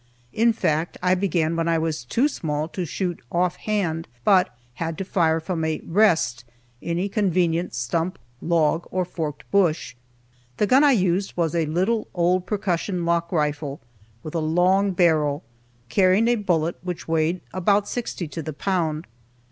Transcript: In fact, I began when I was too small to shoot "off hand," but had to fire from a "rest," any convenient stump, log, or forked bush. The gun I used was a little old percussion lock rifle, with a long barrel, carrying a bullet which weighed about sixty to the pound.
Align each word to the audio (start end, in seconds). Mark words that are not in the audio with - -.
In 0.33 0.51
fact, 0.51 0.97
I 1.03 1.13
began 1.13 1.55
when 1.55 1.67
I 1.67 1.77
was 1.77 2.03
too 2.03 2.27
small 2.27 2.67
to 2.69 2.85
shoot 2.85 3.21
"off 3.31 3.57
hand," 3.57 4.07
but 4.25 4.49
had 4.81 4.97
to 4.97 5.05
fire 5.05 5.39
from 5.39 5.63
a 5.63 5.79
"rest," 5.85 6.43
any 6.81 7.07
convenient 7.07 7.75
stump, 7.75 8.17
log, 8.41 8.87
or 8.89 9.05
forked 9.05 9.43
bush. 9.51 9.93
The 10.57 10.65
gun 10.65 10.83
I 10.83 10.93
used 10.93 11.37
was 11.37 11.53
a 11.53 11.67
little 11.67 12.07
old 12.15 12.47
percussion 12.47 13.05
lock 13.05 13.31
rifle, 13.31 13.79
with 14.23 14.33
a 14.33 14.39
long 14.39 14.89
barrel, 14.93 15.43
carrying 15.87 16.27
a 16.29 16.35
bullet 16.35 16.79
which 16.81 17.07
weighed 17.07 17.41
about 17.53 17.87
sixty 17.87 18.27
to 18.29 18.41
the 18.41 18.53
pound. 18.53 19.05